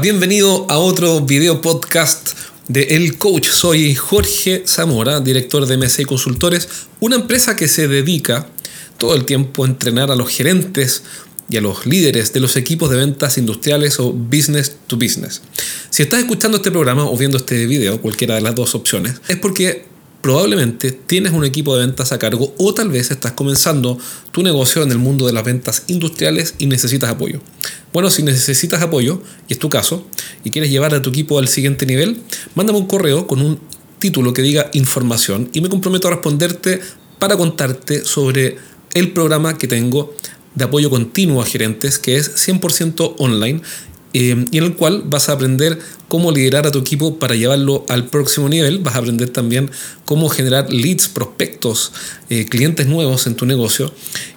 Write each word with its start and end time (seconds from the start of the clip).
Bienvenido 0.00 0.66
a 0.70 0.78
otro 0.78 1.20
video 1.20 1.60
podcast 1.60 2.30
de 2.66 2.82
El 2.96 3.18
Coach. 3.18 3.48
Soy 3.50 3.94
Jorge 3.94 4.64
Zamora, 4.66 5.20
director 5.20 5.66
de 5.66 5.76
MC 5.76 6.06
Consultores, 6.06 6.68
una 7.00 7.16
empresa 7.16 7.56
que 7.56 7.68
se 7.68 7.88
dedica 7.88 8.46
todo 8.96 9.14
el 9.14 9.26
tiempo 9.26 9.64
a 9.64 9.68
entrenar 9.68 10.10
a 10.10 10.16
los 10.16 10.30
gerentes 10.30 11.02
y 11.50 11.58
a 11.58 11.60
los 11.60 11.84
líderes 11.84 12.32
de 12.32 12.40
los 12.40 12.56
equipos 12.56 12.90
de 12.90 12.96
ventas 12.96 13.36
industriales 13.36 14.00
o 14.00 14.12
business 14.12 14.76
to 14.86 14.96
business. 14.96 15.42
Si 15.90 16.02
estás 16.02 16.20
escuchando 16.20 16.56
este 16.56 16.70
programa 16.70 17.04
o 17.04 17.16
viendo 17.16 17.36
este 17.36 17.66
video, 17.66 18.00
cualquiera 18.00 18.36
de 18.36 18.40
las 18.40 18.54
dos 18.54 18.74
opciones, 18.74 19.20
es 19.28 19.36
porque 19.36 19.91
probablemente 20.22 20.92
tienes 20.92 21.32
un 21.32 21.44
equipo 21.44 21.76
de 21.76 21.84
ventas 21.84 22.12
a 22.12 22.18
cargo 22.18 22.54
o 22.56 22.72
tal 22.72 22.88
vez 22.88 23.10
estás 23.10 23.32
comenzando 23.32 23.98
tu 24.30 24.42
negocio 24.42 24.82
en 24.82 24.92
el 24.92 24.98
mundo 24.98 25.26
de 25.26 25.32
las 25.32 25.44
ventas 25.44 25.82
industriales 25.88 26.54
y 26.58 26.66
necesitas 26.66 27.10
apoyo. 27.10 27.40
Bueno, 27.92 28.08
si 28.08 28.22
necesitas 28.22 28.80
apoyo, 28.80 29.20
y 29.48 29.52
es 29.52 29.58
tu 29.58 29.68
caso, 29.68 30.06
y 30.44 30.50
quieres 30.50 30.70
llevar 30.70 30.94
a 30.94 31.02
tu 31.02 31.10
equipo 31.10 31.38
al 31.38 31.48
siguiente 31.48 31.84
nivel, 31.84 32.22
mándame 32.54 32.78
un 32.78 32.86
correo 32.86 33.26
con 33.26 33.42
un 33.42 33.60
título 33.98 34.32
que 34.32 34.42
diga 34.42 34.70
información 34.72 35.50
y 35.52 35.60
me 35.60 35.68
comprometo 35.68 36.08
a 36.08 36.12
responderte 36.12 36.80
para 37.18 37.36
contarte 37.36 38.04
sobre 38.04 38.56
el 38.94 39.12
programa 39.12 39.58
que 39.58 39.68
tengo 39.68 40.14
de 40.54 40.64
apoyo 40.64 40.90
continuo 40.90 41.42
a 41.42 41.46
gerentes 41.46 41.98
que 41.98 42.16
es 42.16 42.48
100% 42.48 43.14
online 43.18 43.62
eh, 44.12 44.44
y 44.50 44.58
en 44.58 44.64
el 44.64 44.74
cual 44.74 45.02
vas 45.06 45.28
a 45.28 45.32
aprender 45.32 45.78
cómo 46.12 46.30
liderar 46.30 46.66
a 46.66 46.70
tu 46.70 46.78
equipo 46.78 47.18
para 47.18 47.34
llevarlo 47.36 47.86
al 47.88 48.04
próximo 48.04 48.46
nivel. 48.46 48.80
Vas 48.80 48.96
a 48.96 48.98
aprender 48.98 49.30
también 49.30 49.70
cómo 50.04 50.28
generar 50.28 50.70
leads, 50.70 51.08
prospectos, 51.08 51.90
eh, 52.28 52.44
clientes 52.44 52.86
nuevos 52.86 53.26
en 53.26 53.34
tu 53.34 53.46
negocio 53.46 53.90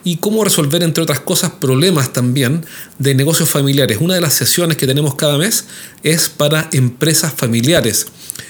y 0.06 0.16
cómo 0.16 0.46
resolver, 0.46 0.84
entre 0.84 1.04
otras 1.04 1.20
cosas, 1.20 1.52
problemas 1.60 2.14
también 2.14 2.66
de 2.98 3.14
negocios 3.14 3.50
familiares. 3.50 3.98
Una 4.00 4.14
de 4.14 4.22
las 4.22 4.36
sesiones 4.36 4.78
que 4.78 4.88
tenemos 4.88 5.16
cada 5.16 5.38
mes 5.38 5.66
es 6.02 6.30
para 6.30 6.70
empresas 6.72 7.34
familiares. 7.34 8.08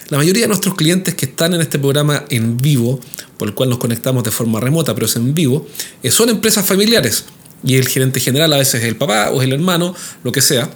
La 0.10 0.20
mayoría 0.20 0.44
de 0.44 0.50
nuestros 0.50 0.76
clientes 0.76 1.16
que 1.16 1.26
están 1.26 1.56
en 1.56 1.62
este 1.62 1.80
programa 1.80 2.26
en 2.30 2.58
vivo, 2.58 3.00
por 3.40 3.48
el 3.48 3.56
cual 3.56 3.70
nos 3.70 3.80
conectamos 3.80 4.24
de 4.24 4.30
forma 4.30 4.60
remota, 4.60 4.94
pero 4.94 5.08
es 5.08 5.16
en 5.16 5.34
vivo, 5.34 5.68
eh, 6.04 6.12
son 6.12 6.30
empresas 6.30 6.64
familiares 6.64 7.26
y 7.64 7.78
el 7.78 7.88
gerente 7.88 8.20
general 8.20 8.54
a 8.54 8.58
veces 8.58 8.84
es 8.84 8.88
el 8.88 8.96
papá 8.96 9.32
o 9.32 9.42
es 9.42 9.48
el 9.48 9.54
hermano, 9.54 9.96
lo 10.24 10.32
que 10.32 10.42
sea, 10.42 10.70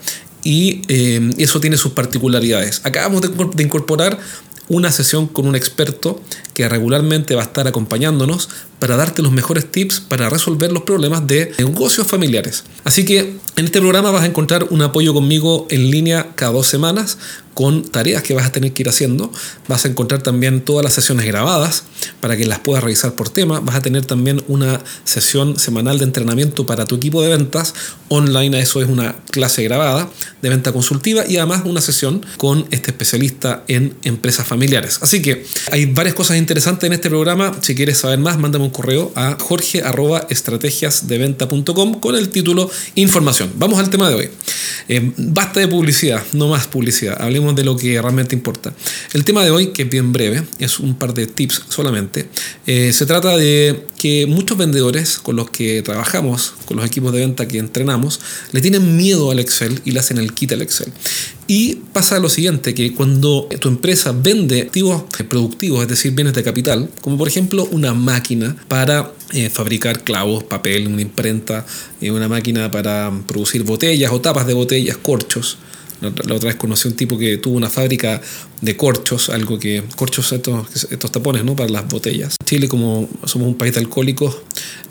y 0.44 0.82
eh, 0.88 1.32
eso 1.38 1.60
tiene 1.60 1.78
sus 1.78 1.94
particularidades. 1.94 2.82
Acabamos 2.84 3.22
de, 3.22 3.64
incorporar 3.64 4.20
una 4.68 4.92
sesión 4.92 5.28
con 5.28 5.48
un 5.48 5.56
experto 5.56 6.22
que 6.54 6.70
regularmente 6.70 7.36
va 7.36 7.42
a 7.42 7.46
estar 7.46 7.68
acompañándonos 7.68 8.50
para 8.80 8.96
darte 8.96 9.22
los 9.22 9.32
mejores 9.32 9.72
tips 9.72 10.00
para 10.00 10.30
resolver 10.30 10.72
los 10.72 10.84
problemas 10.84 11.28
de 11.28 11.54
negocios 11.58 12.08
familiares. 12.08 12.64
Así 12.84 13.06
que 13.06 13.38
en 13.56 13.66
este 13.66 13.80
programa 13.80 14.12
vas 14.12 14.24
a 14.24 14.26
encontrar 14.26 14.68
un 14.70 14.82
apoyo 14.82 15.14
conmigo 15.14 15.68
en 15.70 15.92
línea 15.92 16.32
cada 16.36 16.54
dos 16.54 16.68
semanas 16.68 17.18
con 17.60 17.84
tareas 17.84 18.24
que 18.24 18.34
vas 18.34 18.46
a 18.46 18.54
tener 18.54 18.72
que 18.72 18.84
ir 18.84 18.88
haciendo. 18.88 19.34
Vas 19.68 19.84
a 19.84 19.90
encontrar 19.90 20.22
también 20.22 20.62
todas 20.62 20.82
las 20.82 20.94
sesiones 20.94 21.26
grabadas 21.26 21.84
para 22.22 22.38
que 22.38 22.46
las 22.46 22.60
puedas 22.60 22.82
revisar 22.82 23.16
por 23.16 23.28
tema. 23.28 23.60
Vas 23.60 23.76
a 23.76 23.82
tener 23.82 24.06
también 24.06 24.42
una 24.48 24.82
sesión 25.04 25.60
semanal 25.60 25.98
de 25.98 26.06
entrenamiento 26.06 26.66
para 26.66 26.86
tu 26.86 26.96
equipo 26.96 27.22
de 27.22 27.28
ventas 27.28 27.74
online. 28.08 28.58
Eso 28.62 28.82
es 28.82 28.88
una 28.88 29.18
clase 29.30 29.62
grabada 29.64 30.10
de 30.42 30.48
venta 30.48 30.72
consultiva 30.72 31.28
y 31.28 31.36
además 31.36 31.64
una 31.66 31.82
sesión 31.82 32.26
con 32.38 32.66
este 32.72 32.92
especialista 32.92 33.66
en 33.68 33.94
empresas 34.04 34.48
familiares. 34.48 35.00
Así 35.02 35.22
que 35.22 35.46
hay 35.70 35.86
varias 35.86 36.16
cosas 36.16 36.38
interesantes 36.38 36.88
en 36.88 36.94
este 36.94 37.10
programa. 37.10 37.58
Si 37.60 37.76
quieres 37.76 37.98
saber 37.98 38.20
más, 38.20 38.40
mándame 38.40 38.64
un 38.64 38.69
correo 38.70 39.12
a 39.16 39.36
jorge.estrategiasdeventa.com 39.40 42.00
con 42.00 42.16
el 42.16 42.30
título 42.30 42.70
Información. 42.96 43.52
Vamos 43.56 43.80
al 43.80 43.90
tema 43.90 44.10
de 44.10 44.16
hoy. 44.16 44.30
Eh, 44.88 45.12
basta 45.18 45.60
de 45.60 45.68
publicidad, 45.68 46.24
no 46.34 46.48
más 46.48 46.68
publicidad. 46.68 47.22
Hablemos 47.22 47.56
de 47.56 47.64
lo 47.64 47.78
que 47.78 48.02
realmente 48.02 48.36
importa. 48.36 48.74
El 49.14 49.24
tema 49.24 49.44
de 49.44 49.52
hoy, 49.52 49.68
que 49.68 49.84
es 49.84 49.90
bien 49.90 50.12
breve, 50.12 50.44
es 50.60 50.80
un 50.80 50.96
par 50.96 51.14
de 51.14 51.28
tips 51.28 51.64
solamente. 51.70 52.28
Eh, 52.66 52.92
se 52.94 53.06
trata 53.06 53.38
de 53.38 53.86
que 53.98 54.26
muchos 54.28 54.58
vendedores 54.58 55.20
con 55.20 55.36
los 55.36 55.50
que 55.50 55.82
trabajamos, 55.82 56.54
con 56.66 56.78
los 56.78 56.86
equipos 56.86 57.14
de 57.14 57.20
venta 57.20 57.48
que 57.48 57.60
entrenamos, 57.60 58.20
le 58.52 58.62
tienen 58.62 58.98
miedo 58.98 59.32
al 59.32 59.40
Excel 59.40 59.82
y 59.86 59.92
le 59.92 60.00
hacen 60.00 60.18
el 60.18 60.34
kit 60.34 60.54
al 60.54 60.62
Excel. 60.62 60.92
Y 61.52 61.78
pasa 61.94 62.20
lo 62.20 62.30
siguiente, 62.30 62.76
que 62.76 62.94
cuando 62.94 63.50
tu 63.60 63.70
empresa 63.70 64.12
vende 64.12 64.62
activos 64.62 65.06
productivos, 65.28 65.82
es 65.82 65.88
decir, 65.88 66.12
bienes 66.12 66.36
de 66.36 66.44
capital, 66.44 66.92
como 67.02 67.18
por 67.18 67.28
ejemplo 67.28 67.68
una 67.72 67.96
máquina 67.96 68.56
para 68.68 69.12
eh, 69.34 69.50
fabricar 69.50 70.04
clavos, 70.04 70.44
papel, 70.44 70.86
una 70.86 71.02
imprenta, 71.02 71.66
eh, 72.02 72.12
una 72.12 72.28
máquina 72.28 72.70
para 72.70 73.12
producir 73.26 73.64
botellas 73.64 74.12
o 74.12 74.22
tapas 74.22 74.46
de 74.46 74.54
botellas, 74.54 74.98
corchos, 74.98 75.58
la 76.02 76.36
otra 76.36 76.50
vez 76.50 76.56
conocí 76.56 76.88
un 76.88 76.96
tipo 76.96 77.18
que 77.18 77.38
tuvo 77.38 77.56
una 77.56 77.70
fábrica 77.70 78.22
de 78.62 78.78
corchos, 78.78 79.30
algo 79.30 79.60
que. 79.60 79.84
corchos, 79.96 80.32
estos, 80.32 80.88
estos 80.92 81.12
tapones, 81.12 81.44
¿no? 81.44 81.56
Para 81.56 81.70
las 81.70 81.88
botellas. 81.88 82.36
Chile, 82.46 82.68
como 82.68 83.10
somos 83.26 83.48
un 83.48 83.56
país 83.56 83.74
de 83.74 83.82
alcohólicos, 83.82 84.38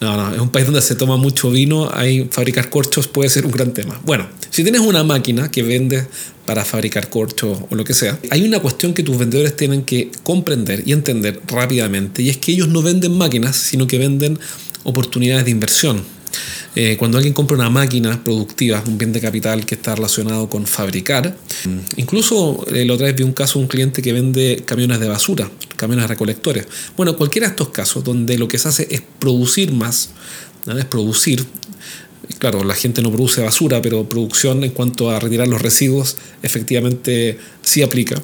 no, 0.01 0.17
no, 0.17 0.35
es 0.35 0.41
un 0.41 0.51
país 0.51 0.67
donde 0.67 0.83
se 0.83 0.95
toma 0.95 1.17
mucho 1.17 1.51
vino, 1.51 1.91
ahí 1.93 2.29
fabricar 2.31 2.71
corchos 2.71 3.09
puede 3.09 3.31
ser 3.31 3.47
un 3.47 3.53
gran 3.53 3.73
tema. 3.73 4.01
Bueno, 4.05 4.29
si 4.51 4.63
tienes 4.63 4.83
una 4.83 5.03
máquina 5.03 5.51
que 5.51 5.63
vende 5.63 6.07
para 6.47 6.65
fabricar 6.65 7.11
corchos 7.11 7.59
o 7.69 7.75
lo 7.75 7.85
que 7.85 7.95
sea, 7.95 8.19
hay 8.31 8.47
una 8.47 8.61
cuestión 8.61 8.95
que 8.95 9.03
tus 9.03 9.19
vendedores 9.19 9.57
tienen 9.57 9.83
que 9.83 10.11
comprender 10.23 10.83
y 10.87 10.93
entender 10.93 11.41
rápidamente, 11.47 12.23
y 12.23 12.31
es 12.31 12.39
que 12.39 12.53
ellos 12.53 12.69
no 12.69 12.83
venden 12.83 13.17
máquinas, 13.17 13.57
sino 13.57 13.87
que 13.87 13.99
venden 13.99 14.39
oportunidades 14.85 15.45
de 15.45 15.51
inversión 15.51 16.18
eh, 16.75 16.97
cuando 16.99 17.19
alguien 17.19 17.35
compra 17.35 17.57
una 17.57 17.71
máquina 17.71 18.23
productiva, 18.23 18.83
un 18.87 18.99
bien 18.99 19.13
de 19.13 19.21
capital 19.21 19.65
que 19.67 19.75
está 19.75 19.95
relacionado 19.95 20.49
con 20.49 20.67
fabricar, 20.67 21.37
incluso 21.97 22.65
eh, 22.73 22.85
la 22.85 22.95
otra 22.95 23.07
vez 23.07 23.17
vi 23.17 23.23
un 23.25 23.33
caso 23.33 23.59
de 23.59 23.65
un 23.65 23.69
cliente 23.69 24.03
que 24.03 24.13
vende 24.13 24.63
camiones 24.65 25.01
de 25.01 25.09
basura, 25.09 25.51
camiones 25.77 26.09
recolectores. 26.09 26.67
Bueno, 26.97 27.17
cualquiera 27.17 27.49
de 27.49 27.53
estos 27.53 27.71
casos 27.71 28.05
donde 28.05 28.39
lo 28.39 28.49
que 28.49 28.59
se 28.59 28.69
hace 28.69 28.89
es 28.91 29.03
producir 29.19 29.73
más, 29.73 30.11
es 30.77 30.85
producir, 30.85 31.47
claro, 32.39 32.63
la 32.65 32.75
gente 32.75 33.03
no 33.03 33.11
produce 33.11 33.41
basura, 33.41 33.81
pero 33.81 34.09
producción 34.09 34.63
en 34.65 34.71
cuanto 34.71 35.11
a 35.11 35.19
retirar 35.19 35.49
los 35.49 35.63
residuos 35.63 36.17
efectivamente 36.43 37.39
sí 37.63 37.83
aplica. 37.83 38.21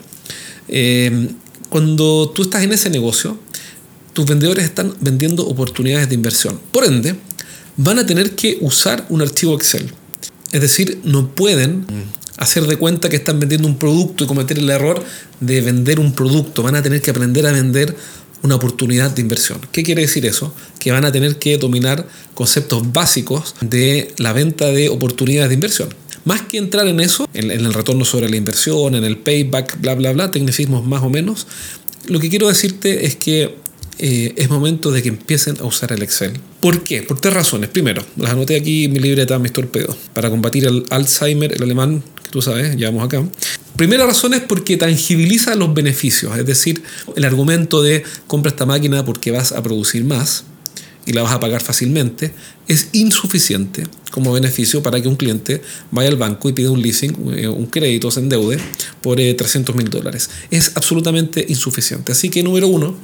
Eh, 0.69 1.29
cuando 1.69 2.31
tú 2.31 2.43
estás 2.43 2.63
en 2.63 2.73
ese 2.73 2.91
negocio, 2.91 3.39
tus 4.13 4.27
vendedores 4.27 4.65
están 4.65 4.95
vendiendo 5.01 5.47
oportunidades 5.47 6.09
de 6.09 6.15
inversión. 6.15 6.61
Por 6.71 6.85
ende, 6.85 7.17
van 7.77 7.99
a 7.99 8.07
tener 8.07 8.35
que 8.35 8.59
usar 8.61 9.07
un 9.09 9.23
archivo 9.23 9.55
Excel. 9.55 9.93
Es 10.53 10.61
decir, 10.61 11.01
no 11.05 11.35
pueden 11.35 11.87
hacer 12.37 12.67
de 12.67 12.77
cuenta 12.77 13.09
que 13.09 13.17
están 13.17 13.41
vendiendo 13.41 13.67
un 13.67 13.79
producto 13.79 14.25
y 14.25 14.27
cometer 14.27 14.59
el 14.59 14.71
error 14.71 15.03
de 15.41 15.61
vender 15.61 15.99
un 16.01 16.12
producto. 16.12 16.62
Van 16.62 16.77
a 16.77 16.83
tener 16.83 17.03
que 17.03 17.11
aprender 17.11 17.47
a 17.47 17.53
vender 17.53 17.97
una 18.43 18.57
oportunidad 18.57 19.11
de 19.11 19.23
inversión. 19.23 19.59
¿Qué 19.73 19.83
quiere 19.83 20.03
decir 20.03 20.27
eso? 20.27 20.55
Que 20.79 20.93
van 20.93 21.05
a 21.05 21.12
tener 21.12 21.39
que 21.39 21.57
dominar 21.57 22.07
conceptos 22.35 22.93
básicos 22.93 23.55
de 23.61 24.12
la 24.19 24.33
venta 24.33 24.67
de 24.67 24.91
oportunidades 24.91 25.49
de 25.49 25.55
inversión. 25.55 25.89
Más 26.25 26.43
que 26.43 26.59
entrar 26.59 26.87
en 26.87 27.01
eso, 27.01 27.27
en, 27.35 27.51
el 27.51 27.73
retorno 27.75 28.05
sobre 28.05 28.29
la 28.29 28.37
inversión, 28.37 28.95
en 28.95 29.05
el 29.05 29.19
payback, 29.19 29.81
bla, 29.81 29.95
bla, 29.95 30.12
bla, 30.12 30.31
tecnicismos 30.31 30.87
más 30.87 31.03
o 31.03 31.11
menos, 31.11 31.47
lo 32.06 32.21
que 32.21 32.29
quiero 32.29 32.49
decirte 32.49 33.06
es 33.06 33.17
que 33.17 33.56
eh, 33.99 34.34
es 34.37 34.50
momento 34.50 34.91
de 34.91 35.03
que 35.03 35.09
empiecen 35.09 35.56
a 35.60 35.65
usar 35.65 35.93
el 35.93 36.03
Excel. 36.03 36.32
¿Por 36.60 36.82
qué? 36.82 37.03
Por 37.03 37.21
tres 37.21 37.34
razones. 37.34 37.71
Primero, 37.71 38.05
las 38.16 38.32
anoté 38.32 38.56
aquí 38.56 38.84
en 38.84 38.93
mi 38.93 38.99
libreta, 38.99 39.38
mis 39.38 39.53
torpedos, 39.53 39.97
para 40.12 40.31
combatir 40.31 40.65
el 40.65 40.84
Alzheimer, 40.91 41.53
el 41.53 41.62
alemán, 41.62 42.03
que 42.22 42.31
tú 42.31 42.43
sabes, 42.43 42.77
llevamos 42.77 43.05
acá. 43.05 43.25
Primera 43.77 44.06
razón 44.06 44.34
es 44.34 44.41
porque 44.41 44.77
tangibiliza 44.77 45.55
los 45.55 45.75
beneficios, 45.75 46.37
es 46.38 46.47
decir, 46.47 46.82
el 47.16 47.25
argumento 47.25 47.82
de 47.82 48.05
compra 48.27 48.50
esta 48.50 48.66
máquina 48.66 49.05
porque 49.05 49.31
vas 49.31 49.53
a 49.53 49.62
producir 49.62 50.05
más 50.05 50.44
y 51.06 51.12
la 51.12 51.22
vas 51.22 51.32
a 51.32 51.41
pagar 51.41 51.61
fácilmente, 51.61 52.32
es 52.66 52.88
insuficiente 52.93 53.85
como 54.11 54.32
beneficio 54.32 54.82
para 54.82 55.00
que 55.00 55.08
un 55.08 55.17
cliente 55.17 55.61
vaya 55.90 56.08
al 56.08 56.17
banco 56.17 56.49
y 56.49 56.52
pida 56.52 56.70
un 56.70 56.81
leasing, 56.81 57.35
eh, 57.37 57.49
un 57.49 57.67
crédito, 57.67 58.11
se 58.11 58.20
endeude 58.20 58.58
por 59.02 59.17
300 59.17 59.75
eh, 59.75 59.79
mil 59.79 59.90
dólares. 59.90 60.31
Es 60.50 60.73
absolutamente 60.76 61.44
insuficiente. 61.49 62.12
Así 62.12 62.31
que 62.31 62.43
número 62.43 62.69
uno, 62.69 62.97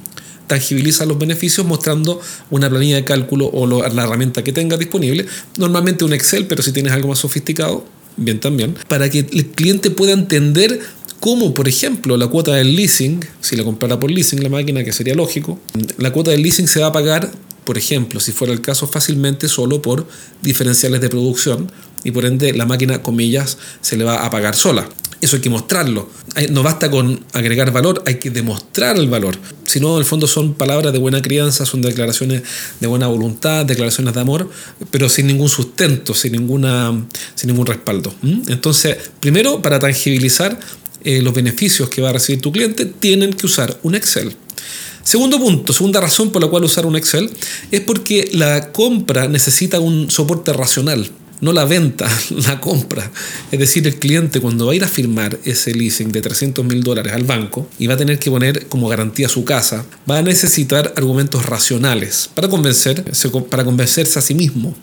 tangibiliza 0.51 1.05
los 1.05 1.17
beneficios 1.17 1.65
mostrando 1.65 2.19
una 2.49 2.69
planilla 2.69 2.97
de 2.97 3.05
cálculo 3.05 3.45
o 3.45 3.65
la 3.65 4.03
herramienta 4.03 4.43
que 4.43 4.51
tengas 4.51 4.79
disponible, 4.79 5.25
normalmente 5.57 6.03
un 6.03 6.11
Excel, 6.11 6.45
pero 6.45 6.61
si 6.61 6.73
tienes 6.73 6.91
algo 6.91 7.07
más 7.07 7.19
sofisticado, 7.19 7.85
bien 8.17 8.41
también, 8.41 8.75
para 8.89 9.09
que 9.09 9.19
el 9.19 9.45
cliente 9.47 9.91
pueda 9.91 10.11
entender 10.11 10.81
cómo, 11.21 11.53
por 11.53 11.69
ejemplo, 11.69 12.17
la 12.17 12.27
cuota 12.27 12.53
del 12.53 12.75
leasing, 12.75 13.25
si 13.39 13.55
la 13.55 13.63
comprara 13.63 13.97
por 13.97 14.11
leasing 14.11 14.43
la 14.43 14.49
máquina, 14.49 14.83
que 14.83 14.91
sería 14.91 15.15
lógico, 15.15 15.57
la 15.97 16.11
cuota 16.11 16.31
del 16.31 16.41
leasing 16.41 16.67
se 16.67 16.81
va 16.81 16.87
a 16.87 16.91
pagar, 16.91 17.31
por 17.63 17.77
ejemplo, 17.77 18.19
si 18.19 18.33
fuera 18.33 18.51
el 18.51 18.59
caso, 18.59 18.87
fácilmente 18.87 19.47
solo 19.47 19.81
por 19.81 20.05
diferenciales 20.41 20.99
de 20.99 21.07
producción 21.07 21.71
y 22.03 22.11
por 22.11 22.25
ende 22.25 22.51
la 22.51 22.65
máquina, 22.65 23.01
comillas, 23.01 23.57
se 23.79 23.95
le 23.95 24.03
va 24.03 24.25
a 24.25 24.29
pagar 24.29 24.57
sola. 24.57 24.89
Eso 25.21 25.35
hay 25.35 25.41
que 25.41 25.49
mostrarlo. 25.51 26.09
No 26.49 26.63
basta 26.63 26.89
con 26.89 27.23
agregar 27.33 27.71
valor, 27.71 28.03
hay 28.07 28.15
que 28.15 28.31
demostrar 28.31 28.97
el 28.97 29.07
valor. 29.07 29.37
Si 29.65 29.79
no, 29.79 29.93
en 29.93 29.99
el 29.99 30.05
fondo 30.05 30.27
son 30.27 30.55
palabras 30.55 30.91
de 30.91 30.99
buena 30.99 31.21
crianza, 31.21 31.65
son 31.65 31.83
declaraciones 31.83 32.41
de 32.79 32.87
buena 32.87 33.07
voluntad, 33.07 33.65
declaraciones 33.65 34.15
de 34.15 34.19
amor, 34.19 34.49
pero 34.89 35.09
sin 35.09 35.27
ningún 35.27 35.47
sustento, 35.47 36.15
sin, 36.15 36.31
ninguna, 36.31 37.05
sin 37.35 37.49
ningún 37.49 37.67
respaldo. 37.67 38.13
Entonces, 38.47 38.97
primero, 39.19 39.61
para 39.61 39.77
tangibilizar 39.77 40.59
eh, 41.03 41.21
los 41.21 41.33
beneficios 41.33 41.89
que 41.89 42.01
va 42.01 42.09
a 42.09 42.13
recibir 42.13 42.41
tu 42.41 42.51
cliente, 42.51 42.85
tienen 42.85 43.33
que 43.33 43.45
usar 43.45 43.79
un 43.83 43.95
Excel. 43.95 44.35
Segundo 45.03 45.39
punto, 45.39 45.73
segunda 45.73 45.99
razón 45.99 46.31
por 46.31 46.41
la 46.41 46.47
cual 46.47 46.63
usar 46.63 46.85
un 46.85 46.95
Excel 46.95 47.29
es 47.71 47.81
porque 47.81 48.29
la 48.33 48.71
compra 48.71 49.27
necesita 49.27 49.79
un 49.79 50.11
soporte 50.11 50.53
racional 50.53 51.09
no 51.41 51.51
la 51.51 51.65
venta, 51.65 52.07
la 52.47 52.61
compra. 52.61 53.11
Es 53.51 53.59
decir, 53.59 53.85
el 53.87 53.95
cliente 53.97 54.39
cuando 54.39 54.67
va 54.67 54.71
a 54.71 54.75
ir 54.75 54.83
a 54.83 54.87
firmar 54.87 55.37
ese 55.43 55.73
leasing 55.73 56.11
de 56.11 56.21
300 56.21 56.63
mil 56.63 56.83
dólares 56.83 57.13
al 57.13 57.23
banco 57.23 57.67
y 57.77 57.87
va 57.87 57.95
a 57.95 57.97
tener 57.97 58.19
que 58.19 58.31
poner 58.31 58.67
como 58.67 58.87
garantía 58.87 59.27
su 59.27 59.43
casa, 59.43 59.85
va 60.09 60.19
a 60.19 60.21
necesitar 60.21 60.93
argumentos 60.95 61.45
racionales 61.45 62.29
para, 62.33 62.47
convencer, 62.47 63.03
para 63.49 63.65
convencerse 63.65 64.19
a 64.19 64.21
sí 64.21 64.35
mismo. 64.35 64.75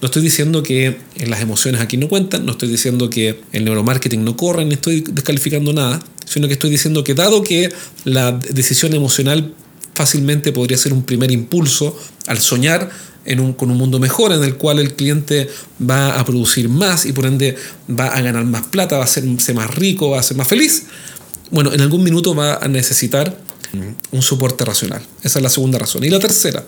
No 0.00 0.06
estoy 0.06 0.22
diciendo 0.22 0.62
que 0.62 0.98
las 1.26 1.40
emociones 1.40 1.80
aquí 1.80 1.96
no 1.96 2.08
cuentan, 2.08 2.46
no 2.46 2.52
estoy 2.52 2.68
diciendo 2.68 3.10
que 3.10 3.40
el 3.52 3.64
neuromarketing 3.64 4.24
no 4.24 4.36
corre, 4.36 4.64
ni 4.64 4.74
estoy 4.74 5.02
descalificando 5.02 5.72
nada, 5.72 6.00
sino 6.24 6.46
que 6.46 6.54
estoy 6.54 6.70
diciendo 6.70 7.04
que 7.04 7.14
dado 7.14 7.42
que 7.42 7.70
la 8.04 8.32
decisión 8.32 8.94
emocional 8.94 9.54
fácilmente 9.94 10.52
podría 10.52 10.78
ser 10.78 10.92
un 10.92 11.02
primer 11.02 11.30
impulso 11.32 11.98
al 12.26 12.38
soñar 12.38 12.90
con 13.56 13.70
un 13.70 13.76
mundo 13.76 13.98
mejor 13.98 14.32
en 14.32 14.42
el 14.42 14.56
cual 14.56 14.78
el 14.78 14.94
cliente 14.94 15.48
va 15.88 16.18
a 16.18 16.24
producir 16.24 16.68
más 16.68 17.06
y 17.06 17.12
por 17.12 17.26
ende 17.26 17.56
va 17.88 18.08
a 18.08 18.20
ganar 18.20 18.44
más 18.44 18.66
plata, 18.66 18.98
va 18.98 19.04
a 19.04 19.06
ser 19.06 19.24
más 19.54 19.74
rico, 19.74 20.10
va 20.10 20.20
a 20.20 20.22
ser 20.22 20.36
más 20.36 20.48
feliz, 20.48 20.84
bueno, 21.50 21.72
en 21.72 21.80
algún 21.80 22.02
minuto 22.02 22.34
va 22.34 22.56
a 22.56 22.68
necesitar 22.68 23.36
un 24.12 24.22
soporte 24.22 24.64
racional. 24.64 25.02
Esa 25.22 25.38
es 25.38 25.42
la 25.42 25.50
segunda 25.50 25.78
razón. 25.78 26.04
Y 26.04 26.08
la 26.08 26.18
tercera 26.18 26.64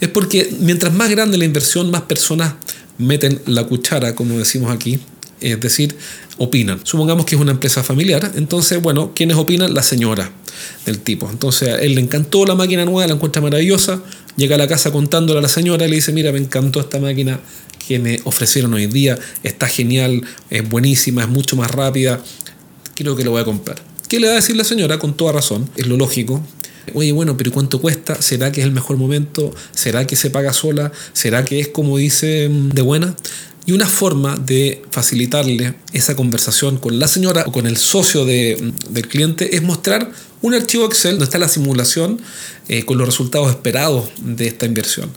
es 0.00 0.08
porque 0.08 0.54
mientras 0.60 0.92
más 0.94 1.10
grande 1.10 1.36
la 1.36 1.44
inversión, 1.44 1.90
más 1.90 2.02
personas 2.02 2.54
meten 2.98 3.40
la 3.46 3.64
cuchara, 3.64 4.14
como 4.14 4.38
decimos 4.38 4.72
aquí, 4.72 5.00
es 5.40 5.60
decir, 5.60 5.96
opinan. 6.38 6.80
Supongamos 6.84 7.26
que 7.26 7.36
es 7.36 7.40
una 7.40 7.52
empresa 7.52 7.82
familiar, 7.82 8.32
entonces, 8.36 8.80
bueno, 8.80 9.12
¿quiénes 9.14 9.36
opinan? 9.36 9.74
La 9.74 9.82
señora 9.82 10.30
del 10.84 10.98
tipo. 11.00 11.28
Entonces, 11.30 11.68
a 11.68 11.80
él 11.80 11.94
le 11.94 12.00
encantó 12.00 12.44
la 12.44 12.54
máquina 12.54 12.84
nueva, 12.84 13.06
la 13.06 13.14
encuentra 13.14 13.40
maravillosa, 13.42 14.02
llega 14.38 14.54
a 14.54 14.58
la 14.58 14.68
casa 14.68 14.90
contándole 14.92 15.40
a 15.40 15.42
la 15.42 15.48
señora 15.48 15.84
y 15.84 15.90
le 15.90 15.96
dice, 15.96 16.12
mira, 16.12 16.32
me 16.32 16.38
encantó 16.38 16.80
esta 16.80 16.98
máquina 16.98 17.40
que 17.86 17.98
me 17.98 18.20
ofrecieron 18.24 18.72
hoy 18.72 18.86
día, 18.86 19.18
está 19.42 19.66
genial, 19.68 20.22
es 20.48 20.66
buenísima, 20.66 21.22
es 21.22 21.28
mucho 21.28 21.56
más 21.56 21.70
rápida, 21.70 22.22
creo 22.94 23.16
que 23.16 23.24
lo 23.24 23.32
voy 23.32 23.42
a 23.42 23.44
comprar. 23.44 23.82
¿Qué 24.08 24.20
le 24.20 24.28
va 24.28 24.34
a 24.34 24.36
decir 24.36 24.56
la 24.56 24.64
señora? 24.64 24.98
Con 24.98 25.14
toda 25.14 25.32
razón, 25.32 25.68
es 25.76 25.86
lo 25.86 25.96
lógico. 25.96 26.42
Oye, 26.94 27.12
bueno, 27.12 27.36
pero 27.36 27.52
¿cuánto 27.52 27.80
cuesta? 27.80 28.20
¿Será 28.20 28.52
que 28.52 28.60
es 28.60 28.66
el 28.66 28.72
mejor 28.72 28.96
momento? 28.96 29.54
¿Será 29.72 30.06
que 30.06 30.16
se 30.16 30.30
paga 30.30 30.52
sola? 30.52 30.92
¿Será 31.12 31.44
que 31.44 31.60
es 31.60 31.68
como 31.68 31.98
dice 31.98 32.48
mm, 32.48 32.70
de 32.70 32.82
buena? 32.82 33.14
Y 33.66 33.72
una 33.72 33.86
forma 33.86 34.36
de 34.36 34.82
facilitarle 34.90 35.74
esa 35.92 36.16
conversación 36.16 36.78
con 36.78 36.98
la 36.98 37.06
señora 37.06 37.44
o 37.46 37.52
con 37.52 37.66
el 37.66 37.76
socio 37.76 38.24
de, 38.24 38.72
del 38.88 39.08
cliente 39.08 39.56
es 39.56 39.62
mostrar 39.62 40.10
un 40.40 40.54
archivo 40.54 40.86
Excel 40.86 41.12
donde 41.12 41.24
está 41.24 41.38
la 41.38 41.48
simulación 41.48 42.20
eh, 42.68 42.84
con 42.84 42.96
los 42.96 43.06
resultados 43.06 43.50
esperados 43.50 44.08
de 44.22 44.46
esta 44.46 44.64
inversión. 44.64 45.10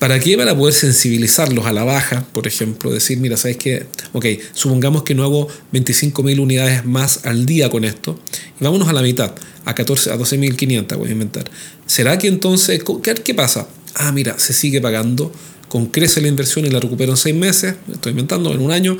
¿Para 0.00 0.18
qué? 0.18 0.34
Para 0.38 0.56
poder 0.56 0.72
sensibilizarlos 0.72 1.66
a 1.66 1.74
la 1.74 1.84
baja, 1.84 2.24
por 2.32 2.46
ejemplo, 2.46 2.90
decir, 2.90 3.18
mira, 3.18 3.36
¿sabes 3.36 3.58
qué? 3.58 3.86
Ok, 4.14 4.24
supongamos 4.54 5.02
que 5.02 5.14
no 5.14 5.24
hago 5.24 5.46
25.000 5.74 6.40
unidades 6.40 6.86
más 6.86 7.26
al 7.26 7.44
día 7.44 7.68
con 7.68 7.84
esto, 7.84 8.18
y 8.58 8.64
vámonos 8.64 8.88
a 8.88 8.94
la 8.94 9.02
mitad, 9.02 9.34
a, 9.66 9.74
14, 9.74 10.10
a 10.10 10.16
12.500, 10.16 10.96
voy 10.96 11.10
a 11.10 11.12
inventar. 11.12 11.50
¿Será 11.84 12.16
que 12.16 12.28
entonces, 12.28 12.82
qué, 13.02 13.34
pasa? 13.34 13.68
Ah, 13.94 14.10
mira, 14.10 14.38
se 14.38 14.54
sigue 14.54 14.80
pagando 14.80 15.30
con 15.68 15.84
crece 15.84 16.22
la 16.22 16.28
inversión 16.28 16.64
y 16.64 16.70
la 16.70 16.80
recupero 16.80 17.12
en 17.12 17.18
seis 17.18 17.36
meses, 17.36 17.74
estoy 17.92 18.12
inventando, 18.12 18.54
en 18.54 18.62
un 18.62 18.72
año, 18.72 18.96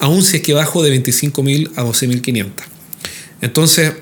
aún 0.00 0.24
si 0.24 0.38
es 0.38 0.42
que 0.42 0.54
bajo 0.54 0.82
de 0.82 0.98
25.000 0.98 1.72
a 1.76 1.84
12.500. 1.84 2.46
Entonces, 3.42 3.92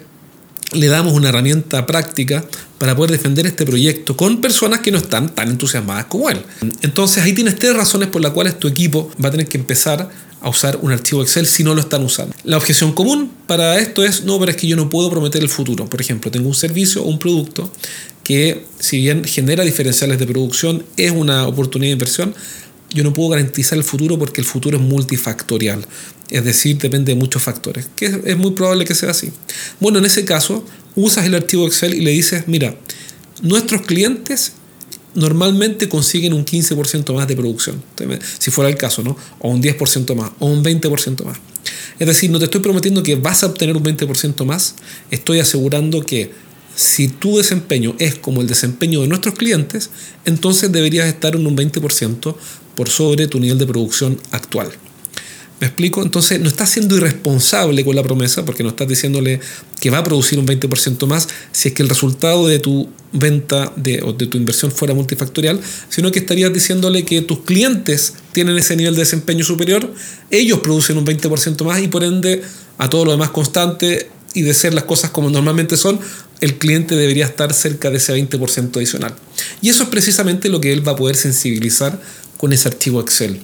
le 0.72 0.87
damos 0.87 1.12
una 1.12 1.31
herramienta 1.31 1.87
práctica 1.87 2.44
para 2.78 2.94
poder 2.94 3.11
defender 3.11 3.46
este 3.46 3.64
proyecto 3.64 4.17
con 4.17 4.40
personas 4.40 4.81
que 4.81 4.90
no 4.90 4.99
están 4.99 5.34
tan 5.34 5.49
entusiasmadas 5.49 6.06
como 6.06 6.28
él. 6.31 6.43
Entonces 6.82 7.23
ahí 7.23 7.32
tienes 7.32 7.56
tres 7.56 7.75
razones 7.75 8.08
por 8.08 8.23
las 8.23 8.32
cuales 8.32 8.58
tu 8.58 8.69
equipo 8.69 9.11
va 9.23 9.28
a 9.28 9.32
tener 9.32 9.49
que 9.49 9.58
empezar 9.58 10.11
a 10.40 10.49
usar 10.49 10.78
un 10.82 10.93
archivo 10.93 11.23
Excel 11.23 11.46
si 11.46 11.64
no 11.64 11.75
lo 11.75 11.81
están 11.81 12.05
usando. 12.05 12.34
La 12.44 12.56
objeción 12.56 12.93
común 12.93 13.32
para 13.46 13.78
esto 13.78 14.05
es, 14.05 14.25
no, 14.25 14.38
pero 14.38 14.50
es 14.50 14.56
que 14.56 14.67
yo 14.67 14.76
no 14.76 14.90
puedo 14.90 15.11
prometer 15.11 15.43
el 15.43 15.49
futuro. 15.49 15.87
Por 15.87 16.00
ejemplo, 16.00 16.31
tengo 16.31 16.49
un 16.49 16.55
servicio 16.55 17.02
o 17.02 17.06
un 17.06 17.19
producto 17.19 17.73
que 18.23 18.64
si 18.78 18.99
bien 18.99 19.25
genera 19.25 19.64
diferenciales 19.64 20.19
de 20.19 20.26
producción, 20.26 20.84
es 20.96 21.11
una 21.12 21.46
oportunidad 21.46 21.90
de 21.90 21.93
inversión, 21.93 22.34
yo 22.90 23.02
no 23.02 23.12
puedo 23.12 23.31
garantizar 23.31 23.78
el 23.78 23.84
futuro 23.84 24.19
porque 24.19 24.40
el 24.40 24.46
futuro 24.46 24.76
es 24.76 24.82
multifactorial. 24.82 25.87
Es 26.28 26.44
decir, 26.44 26.78
depende 26.78 27.12
de 27.12 27.19
muchos 27.19 27.43
factores, 27.43 27.88
que 27.94 28.20
es 28.25 28.37
muy 28.37 28.50
probable 28.50 28.84
que 28.84 28.94
sea 28.94 29.11
así. 29.11 29.32
Bueno, 29.81 29.99
en 29.99 30.06
ese 30.06 30.25
caso, 30.25 30.64
usas 30.96 31.26
el 31.26 31.34
archivo 31.34 31.66
Excel 31.66 31.94
y 31.94 32.00
le 32.00 32.10
dices, 32.10 32.44
mira, 32.48 32.75
nuestros 33.43 33.82
clientes 33.82 34.54
normalmente 35.14 35.88
consiguen 35.88 36.34
un 36.34 36.44
15% 36.44 37.14
más 37.14 37.28
de 37.28 37.37
producción, 37.37 37.82
si 38.38 38.50
fuera 38.50 38.69
el 38.69 38.76
caso, 38.76 39.02
¿no? 39.02 39.16
O 39.38 39.50
un 39.50 39.62
10% 39.62 40.14
más, 40.14 40.31
o 40.38 40.46
un 40.46 40.62
20% 40.62 41.25
más. 41.25 41.38
Es 41.98 42.06
decir, 42.06 42.31
no 42.31 42.38
te 42.38 42.44
estoy 42.46 42.60
prometiendo 42.60 43.02
que 43.02 43.14
vas 43.14 43.43
a 43.43 43.46
obtener 43.46 43.76
un 43.76 43.82
20% 43.82 44.44
más, 44.44 44.75
estoy 45.10 45.38
asegurando 45.38 46.02
que 46.02 46.32
si 46.75 47.08
tu 47.08 47.38
desempeño 47.38 47.96
es 47.99 48.16
como 48.16 48.42
el 48.42 48.46
desempeño 48.46 49.00
de 49.00 49.08
nuestros 49.08 49.34
clientes, 49.34 49.90
entonces 50.26 50.70
deberías 50.70 51.08
estar 51.08 51.34
en 51.34 51.46
un 51.46 51.56
20% 51.56 52.37
por 52.76 52.90
sobre 52.90 53.26
tu 53.26 53.40
nivel 53.40 53.58
de 53.58 53.66
producción 53.66 54.20
actual. 54.31 54.70
¿Me 55.58 55.69
explico? 55.69 56.02
Entonces 56.02 56.38
no 56.38 56.49
estás 56.49 56.69
siendo 56.69 56.96
irresponsable 56.99 57.82
con 57.82 57.96
la 57.96 58.02
promesa 58.02 58.44
porque 58.44 58.62
no 58.62 58.69
estás 58.69 58.88
diciéndole 58.88 59.40
que 59.87 59.91
va 59.91 59.99
a 59.99 60.03
producir 60.03 60.37
un 60.41 60.49
20% 60.49 61.06
más 61.06 61.29
si 61.53 61.69
es 61.69 61.75
que 61.75 61.85
el 61.85 61.88
resultado 61.88 62.49
de 62.49 62.59
tu 62.59 62.88
venta 63.12 63.73
de, 63.77 64.03
o 64.03 64.12
de 64.12 64.27
tu 64.27 64.37
inversión 64.37 64.73
fuera 64.73 64.94
multifactorial, 64.94 65.61
sino 65.88 66.11
que 66.11 66.19
estarías 66.19 66.53
diciéndole 66.53 67.05
que 67.05 67.23
tus 67.23 67.44
clientes 67.44 68.15
tienen 68.33 68.59
ese 68.59 68.75
nivel 68.75 68.97
de 68.97 69.03
desempeño 69.03 69.44
superior, 69.44 69.88
ellos 70.33 70.59
producen 70.59 70.99
un 70.99 71.06
20% 71.06 71.65
más 71.65 71.81
y 71.81 71.87
por 71.87 72.03
ende 72.03 72.43
a 72.79 72.91
todo 72.91 73.05
lo 73.05 73.12
demás 73.12 73.31
constante 73.31 74.11
y 74.35 74.43
de 74.43 74.55
ser 74.55 74.75
las 74.75 74.83
cosas 74.83 75.11
como 75.11 75.31
normalmente 75.31 75.77
son, 75.77 76.00
el 76.41 76.59
cliente 76.59 76.97
debería 76.97 77.27
estar 77.27 77.53
cerca 77.53 77.88
de 77.88 77.99
ese 77.99 78.12
20% 78.12 78.77
adicional. 78.79 79.15
Y 79.62 79.69
eso 79.69 79.85
es 79.85 79.88
precisamente 79.88 80.49
lo 80.49 80.61
que 80.61 80.73
él 80.73 80.87
va 80.87 80.93
a 80.93 80.97
poder 80.97 81.15
sensibilizar 81.15 82.00
con 82.38 82.53
ese 82.53 82.67
archivo 82.67 83.00
Excel. 83.00 83.41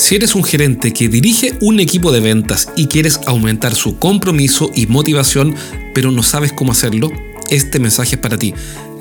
Si 0.00 0.16
eres 0.16 0.34
un 0.34 0.42
gerente 0.42 0.92
que 0.94 1.10
dirige 1.10 1.52
un 1.60 1.78
equipo 1.78 2.10
de 2.10 2.20
ventas 2.20 2.70
y 2.74 2.86
quieres 2.86 3.20
aumentar 3.26 3.74
su 3.74 3.98
compromiso 3.98 4.70
y 4.74 4.86
motivación, 4.86 5.54
pero 5.94 6.10
no 6.10 6.22
sabes 6.22 6.54
cómo 6.54 6.72
hacerlo, 6.72 7.10
este 7.50 7.78
mensaje 7.78 8.14
es 8.14 8.20
para 8.20 8.38
ti. 8.38 8.54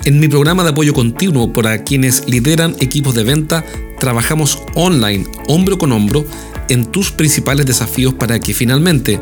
En 0.03 0.19
mi 0.19 0.27
programa 0.27 0.63
de 0.63 0.71
apoyo 0.71 0.93
continuo 0.93 1.53
para 1.53 1.85
quienes 1.85 2.27
lideran 2.27 2.75
equipos 2.81 3.15
de 3.15 3.23
venta, 3.23 3.63
trabajamos 3.97 4.61
online, 4.75 5.25
hombro 5.47 5.77
con 5.77 5.93
hombro, 5.93 6.25
en 6.67 6.85
tus 6.85 7.11
principales 7.11 7.65
desafíos 7.65 8.13
para 8.13 8.41
que 8.41 8.53
finalmente 8.53 9.21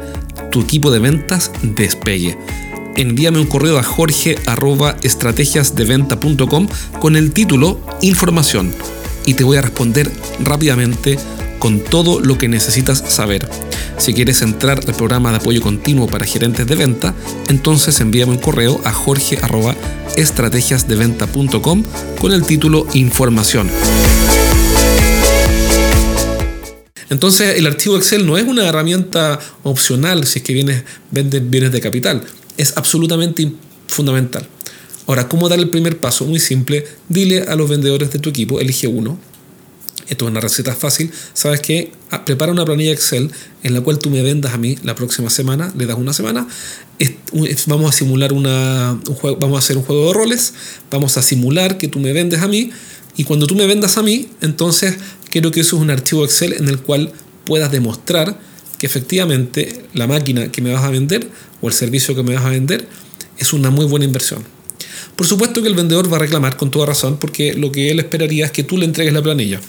tu 0.52 0.62
equipo 0.62 0.90
de 0.90 0.98
ventas 0.98 1.52
despegue. 1.62 2.40
Envíame 2.96 3.38
un 3.40 3.46
correo 3.46 3.78
a 3.78 3.84
jorge.estrategiasdeventa.com 3.84 6.68
con 7.00 7.16
el 7.16 7.34
título 7.34 7.80
Información 8.02 8.74
y 9.28 9.36
te 9.36 9.44
voy 9.44 9.58
a 9.58 9.62
responder 9.62 10.10
rápidamente 10.40 11.20
con 11.60 11.80
todo 11.80 12.20
lo 12.20 12.38
que 12.38 12.48
necesitas 12.48 13.04
saber. 13.08 13.50
Si 13.98 14.14
quieres 14.14 14.42
entrar 14.42 14.80
al 14.86 14.94
programa 14.94 15.32
de 15.32 15.38
apoyo 15.38 15.62
continuo 15.62 16.08
para 16.08 16.26
gerentes 16.26 16.68
de 16.68 16.76
venta, 16.76 17.16
entonces 17.50 18.00
envíame 18.00 18.34
un 18.34 18.38
correo 18.38 18.80
a 18.84 18.92
jorge.estrategiasdeventa.com 18.92 21.84
con 22.20 22.32
el 22.32 22.46
título 22.46 22.86
Información. 22.94 23.72
Entonces 27.10 27.58
el 27.58 27.66
archivo 27.68 27.96
Excel 27.98 28.26
no 28.26 28.38
es 28.38 28.46
una 28.46 28.68
herramienta 28.68 29.40
opcional 29.64 30.26
si 30.26 30.40
es 30.40 30.46
que 30.46 30.54
vienes, 30.54 30.84
vendes 31.12 31.50
bienes 31.50 31.72
de 31.72 31.80
capital. 31.82 32.24
Es 32.58 32.76
absolutamente 32.76 33.52
fundamental. 33.88 34.48
Ahora, 35.08 35.30
¿cómo 35.30 35.48
dar 35.48 35.60
el 35.60 35.70
primer 35.70 36.00
paso? 36.00 36.26
Muy 36.26 36.40
simple. 36.40 36.86
Dile 37.08 37.44
a 37.44 37.56
los 37.56 37.70
vendedores 37.70 38.12
de 38.12 38.20
tu 38.20 38.30
equipo, 38.30 38.60
elige 38.60 38.88
uno, 38.88 39.18
esto 40.10 40.26
es 40.26 40.32
una 40.32 40.40
receta 40.40 40.74
fácil, 40.76 41.12
sabes 41.34 41.60
que 41.62 41.92
ah, 42.12 42.26
prepara 42.26 42.52
una 42.52 42.66
planilla 42.66 42.92
Excel 42.92 43.32
en 43.64 43.74
la 43.74 43.82
cual 43.82 44.00
tú 44.00 44.10
me 44.10 44.22
vendas 44.22 44.54
a 44.54 44.58
mí 44.58 44.78
la 44.84 44.96
próxima 44.96 45.30
semana, 45.30 45.74
le 45.78 45.86
das 45.86 45.98
una 45.98 46.14
semana, 46.14 46.48
vamos 47.68 47.90
a 47.90 47.92
simular 47.92 48.34
una, 48.34 49.00
un 49.08 49.16
juego, 49.16 49.38
vamos 49.38 49.58
a 49.58 49.60
hacer 49.60 49.78
un 49.78 49.84
juego 49.84 50.08
de 50.08 50.14
roles, 50.14 50.54
vamos 50.90 51.18
a 51.18 51.22
simular 51.22 51.78
que 51.78 51.88
tú 51.88 52.00
me 52.00 52.14
vendes 52.14 52.42
a 52.42 52.48
mí 52.48 52.72
y 53.18 53.24
cuando 53.24 53.48
tú 53.48 53.56
me 53.56 53.66
vendas 53.66 53.98
a 53.98 54.04
mí, 54.04 54.30
entonces 54.42 54.96
quiero 55.30 55.52
que 55.52 55.62
eso 55.62 55.76
es 55.76 55.82
un 55.82 55.90
archivo 55.90 56.24
Excel 56.24 56.54
en 56.54 56.68
el 56.68 56.80
cual 56.80 57.12
puedas 57.46 57.72
demostrar 57.72 58.40
que 58.78 58.86
efectivamente 58.86 59.86
la 59.94 60.08
máquina 60.08 60.52
que 60.52 60.62
me 60.62 60.72
vas 60.72 60.84
a 60.84 60.90
vender 60.90 61.28
o 61.62 61.68
el 61.68 61.74
servicio 61.74 62.16
que 62.16 62.24
me 62.24 62.36
vas 62.36 62.46
a 62.46 62.50
vender 62.50 62.88
es 63.38 63.54
una 63.54 63.70
muy 63.70 63.86
buena 63.86 64.06
inversión. 64.06 64.44
Por 65.16 65.26
supuesto 65.26 65.64
que 65.64 65.68
el 65.68 65.74
vendedor 65.74 66.12
va 66.12 66.18
a 66.18 66.20
reclamar 66.20 66.58
con 66.58 66.70
toda 66.70 66.86
razón 66.86 67.18
porque 67.18 67.54
lo 67.54 67.72
que 67.72 67.90
él 67.90 68.00
esperaría 68.00 68.46
es 68.46 68.52
que 68.52 68.64
tú 68.64 68.78
le 68.78 68.86
entregues 68.86 69.14
la 69.14 69.24
planilla. 69.24 69.60